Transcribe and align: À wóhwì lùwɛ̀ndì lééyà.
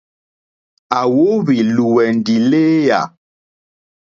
À 0.99 1.01
wóhwì 1.13 1.57
lùwɛ̀ndì 1.75 2.35
lééyà. 2.49 2.99